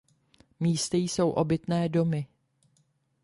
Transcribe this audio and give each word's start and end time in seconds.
Místy 0.59 0.97
jsou 0.97 1.29
obytné 1.29 1.89
domy. 1.89 2.27